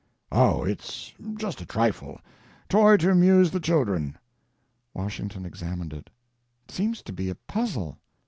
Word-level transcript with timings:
"Oh, 0.31 0.63
it's 0.63 1.13
just 1.35 1.61
a 1.61 1.65
trifle. 1.67 2.19
Toy 2.69 2.97
to 2.97 3.11
amuse 3.11 3.51
the 3.51 3.59
children." 3.59 4.17
Washington 4.95 5.45
examined 5.45 5.93
it. 5.93 6.09
"It 6.67 6.71
seems 6.73 7.03
to 7.03 7.13
be 7.13 7.29
a 7.29 7.35
puzzle." 7.35 7.99